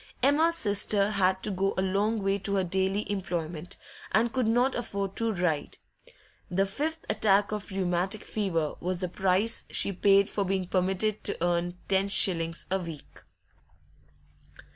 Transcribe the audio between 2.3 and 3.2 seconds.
to her daily